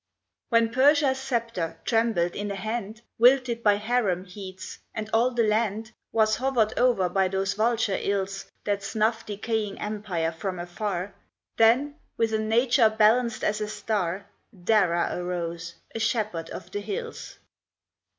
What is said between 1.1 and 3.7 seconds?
sceptre trembled in a hand Wilted